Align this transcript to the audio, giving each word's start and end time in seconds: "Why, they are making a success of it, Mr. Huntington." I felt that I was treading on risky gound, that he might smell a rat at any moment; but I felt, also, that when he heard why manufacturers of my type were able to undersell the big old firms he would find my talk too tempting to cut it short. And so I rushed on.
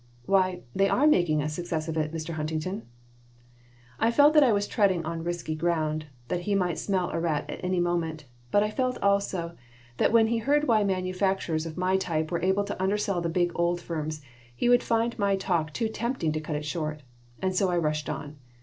"Why, 0.25 0.63
they 0.75 0.89
are 0.89 1.05
making 1.05 1.43
a 1.43 1.47
success 1.47 1.87
of 1.87 1.95
it, 1.95 2.11
Mr. 2.11 2.33
Huntington." 2.33 2.87
I 3.99 4.09
felt 4.09 4.33
that 4.33 4.41
I 4.43 4.51
was 4.51 4.65
treading 4.67 5.05
on 5.05 5.23
risky 5.23 5.55
gound, 5.55 6.07
that 6.27 6.39
he 6.39 6.55
might 6.55 6.79
smell 6.79 7.11
a 7.11 7.19
rat 7.19 7.47
at 7.47 7.63
any 7.63 7.79
moment; 7.79 8.25
but 8.49 8.63
I 8.63 8.71
felt, 8.71 8.97
also, 9.03 9.55
that 9.97 10.11
when 10.11 10.25
he 10.25 10.39
heard 10.39 10.67
why 10.67 10.83
manufacturers 10.83 11.67
of 11.67 11.77
my 11.77 11.97
type 11.97 12.31
were 12.31 12.41
able 12.41 12.63
to 12.63 12.81
undersell 12.81 13.21
the 13.21 13.29
big 13.29 13.51
old 13.53 13.79
firms 13.79 14.23
he 14.55 14.67
would 14.69 14.81
find 14.81 15.19
my 15.19 15.35
talk 15.35 15.71
too 15.71 15.87
tempting 15.87 16.31
to 16.31 16.41
cut 16.41 16.55
it 16.55 16.65
short. 16.65 17.03
And 17.39 17.55
so 17.55 17.69
I 17.69 17.77
rushed 17.77 18.09
on. 18.09 18.37